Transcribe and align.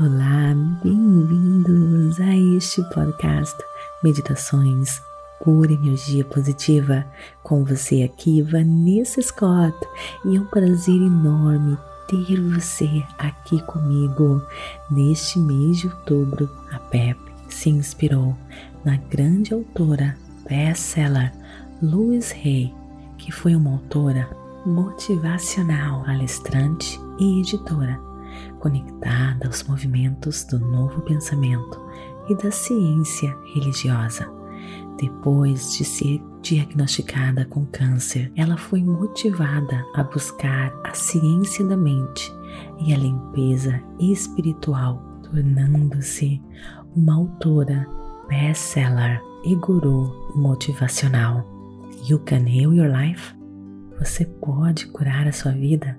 Olá, 0.00 0.54
bem-vindos 0.82 2.18
a 2.18 2.34
este 2.56 2.82
podcast 2.94 3.54
Meditações 4.02 5.02
por 5.44 5.70
Energia 5.70 6.24
Positiva. 6.24 7.04
Com 7.42 7.62
você 7.62 8.02
aqui, 8.02 8.40
Vanessa 8.40 9.20
Scott, 9.20 9.76
e 10.24 10.34
é 10.34 10.40
um 10.40 10.46
prazer 10.46 10.94
enorme 10.94 11.76
ter 12.08 12.40
você 12.40 13.04
aqui 13.18 13.62
comigo. 13.66 14.42
Neste 14.90 15.38
mês 15.38 15.76
de 15.76 15.88
outubro, 15.88 16.48
a 16.72 16.78
Pep 16.78 17.20
se 17.50 17.68
inspirou 17.68 18.34
na 18.86 18.96
grande 18.96 19.52
autora 19.52 20.16
best-seller 20.48 21.30
Louise 21.82 22.32
Hay, 22.32 22.74
que 23.18 23.30
foi 23.30 23.54
uma 23.54 23.72
autora 23.72 24.26
motivacional, 24.64 26.02
palestrante 26.02 26.98
e 27.20 27.40
editora 27.40 28.11
conectada 28.58 29.46
aos 29.46 29.62
movimentos 29.64 30.44
do 30.44 30.58
novo 30.58 31.02
pensamento 31.02 31.80
e 32.28 32.36
da 32.36 32.50
ciência 32.50 33.36
religiosa. 33.54 34.30
Depois 34.98 35.72
de 35.76 35.84
ser 35.84 36.22
diagnosticada 36.40 37.44
com 37.44 37.66
câncer, 37.66 38.32
ela 38.36 38.56
foi 38.56 38.82
motivada 38.82 39.84
a 39.94 40.02
buscar 40.04 40.72
a 40.84 40.94
ciência 40.94 41.64
da 41.64 41.76
mente 41.76 42.32
e 42.80 42.92
a 42.92 42.98
limpeza 42.98 43.80
espiritual, 43.98 45.02
tornando-se 45.22 46.40
uma 46.94 47.14
autora 47.14 47.86
best-seller 48.28 49.20
e 49.44 49.54
guru 49.56 50.32
motivacional. 50.36 51.48
You 52.08 52.18
Can 52.20 52.48
Heal 52.48 52.74
Your 52.74 52.90
Life? 52.90 53.34
Você 53.98 54.24
pode 54.24 54.86
curar 54.88 55.26
a 55.26 55.32
sua 55.32 55.52
vida? 55.52 55.98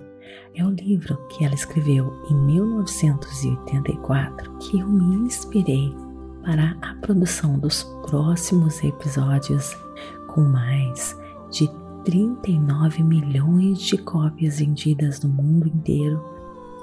É 0.54 0.64
o 0.64 0.70
livro 0.70 1.16
que 1.28 1.44
ela 1.44 1.54
escreveu 1.54 2.12
em 2.30 2.34
1984 2.46 4.56
que 4.58 4.78
eu 4.78 4.88
me 4.88 5.26
inspirei 5.26 5.92
para 6.44 6.76
a 6.80 6.94
produção 7.00 7.58
dos 7.58 7.82
próximos 8.06 8.82
episódios 8.84 9.76
com 10.28 10.42
mais 10.42 11.18
de 11.50 11.68
39 12.04 13.02
milhões 13.02 13.80
de 13.80 13.98
cópias 13.98 14.58
vendidas 14.58 15.20
no 15.22 15.28
mundo 15.28 15.68
inteiro. 15.68 16.22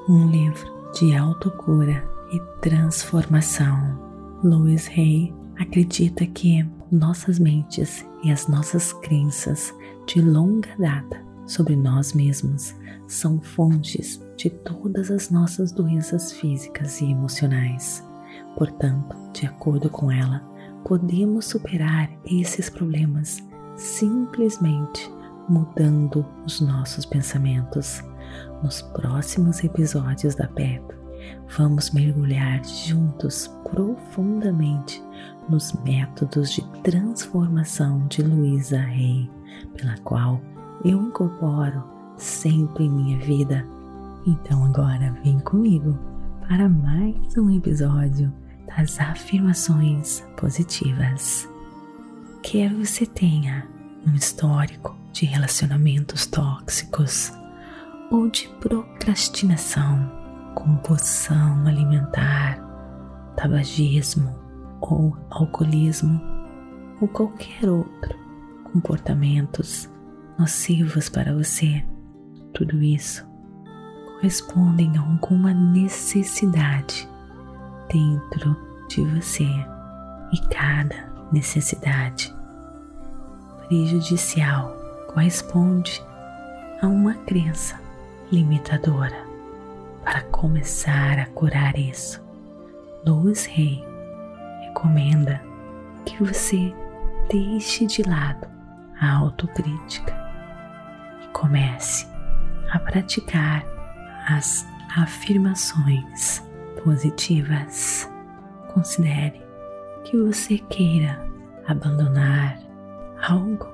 Um 0.09 0.29
livro 0.29 0.67
de 0.93 1.15
autocura 1.15 2.03
e 2.31 2.39
transformação. 2.59 3.99
Louis 4.43 4.89
Hay 4.89 5.33
acredita 5.59 6.25
que 6.25 6.67
nossas 6.91 7.37
mentes 7.37 8.05
e 8.23 8.31
as 8.31 8.47
nossas 8.47 8.91
crenças 8.93 9.73
de 10.07 10.21
longa 10.21 10.69
data 10.79 11.30
sobre 11.51 11.75
nós 11.75 12.13
mesmos 12.13 12.73
são 13.07 13.41
fontes 13.41 14.25
de 14.37 14.49
todas 14.49 15.11
as 15.11 15.29
nossas 15.29 15.71
doenças 15.71 16.31
físicas 16.31 17.01
e 17.01 17.11
emocionais. 17.11 18.03
Portanto, 18.57 19.15
de 19.33 19.45
acordo 19.45 19.89
com 19.89 20.09
ela, 20.09 20.41
podemos 20.85 21.45
superar 21.45 22.09
esses 22.25 22.69
problemas 22.69 23.39
simplesmente 23.75 25.11
mudando 25.49 26.25
os 26.45 26.61
nossos 26.61 27.05
pensamentos. 27.05 28.01
Nos 28.63 28.81
próximos 28.81 29.61
episódios 29.61 30.35
da 30.35 30.47
PEP, 30.47 30.81
vamos 31.57 31.91
mergulhar 31.91 32.63
juntos 32.63 33.47
profundamente 33.69 35.03
nos 35.49 35.73
métodos 35.83 36.51
de 36.51 36.61
transformação 36.81 38.07
de 38.07 38.21
Luísa 38.21 38.79
Rey, 38.79 39.29
pela 39.75 39.97
qual 39.99 40.39
eu 40.83 41.01
incorporo 41.01 41.83
sempre 42.17 42.85
em 42.85 42.89
minha 42.89 43.19
vida. 43.19 43.65
Então 44.25 44.65
agora 44.65 45.15
vem 45.23 45.39
comigo 45.39 45.97
para 46.47 46.67
mais 46.67 47.37
um 47.37 47.49
episódio 47.55 48.31
das 48.65 48.99
afirmações 48.99 50.23
positivas. 50.37 51.47
Quer 52.41 52.73
você 52.73 53.05
tenha 53.05 53.67
um 54.07 54.13
histórico 54.15 54.95
de 55.13 55.25
relacionamentos 55.25 56.25
tóxicos 56.25 57.31
ou 58.09 58.29
de 58.29 58.47
procrastinação, 58.59 60.11
compulsão 60.55 61.65
alimentar, 61.67 62.59
tabagismo 63.35 64.35
ou 64.81 65.15
alcoolismo 65.29 66.19
ou 66.99 67.07
qualquer 67.07 67.69
outro 67.69 68.19
comportamentos 68.71 69.89
nocivos 70.41 71.07
para 71.07 71.35
você. 71.35 71.83
Tudo 72.51 72.81
isso 72.81 73.23
correspondem 74.15 74.97
a 74.97 75.01
alguma 75.01 75.53
necessidade 75.53 77.07
dentro 77.87 78.57
de 78.89 79.03
você 79.03 79.47
e 80.33 80.41
cada 80.49 81.11
necessidade 81.31 82.33
prejudicial 83.67 84.75
corresponde 85.13 86.03
a 86.81 86.87
uma 86.87 87.13
crença 87.13 87.79
limitadora. 88.31 89.23
Para 90.03 90.23
começar 90.23 91.19
a 91.19 91.27
curar 91.27 91.77
isso, 91.77 92.19
Louis 93.05 93.45
Rey 93.45 93.83
recomenda 94.61 95.39
que 96.03 96.17
você 96.23 96.73
deixe 97.29 97.85
de 97.85 98.01
lado 98.01 98.47
a 98.99 99.17
autocrítica 99.17 100.20
comece 101.33 102.07
a 102.71 102.79
praticar 102.79 103.65
as 104.27 104.65
afirmações 104.97 106.43
positivas. 106.83 108.09
Considere 108.73 109.41
que 110.03 110.17
você 110.17 110.57
queira 110.57 111.19
abandonar 111.67 112.59
algo 113.21 113.67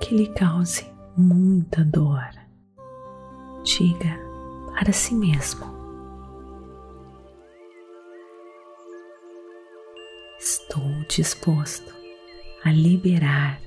que 0.00 0.16
lhe 0.16 0.26
cause 0.34 0.86
muita 1.16 1.84
dor. 1.84 2.30
Diga 3.64 4.18
para 4.74 4.92
si 4.92 5.14
mesmo: 5.14 5.64
Estou 10.38 11.04
disposto 11.08 11.94
a 12.64 12.70
liberar 12.70 13.60